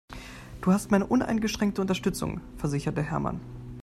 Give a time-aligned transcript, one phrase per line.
[0.61, 3.39] Du hast meine uneingeschränkte Unterstützung, versicherte Hermann.